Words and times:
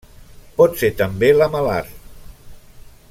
Pot 0.61 0.79
ser 0.83 0.89
també 1.01 1.29
lamel·lar. 1.35 1.79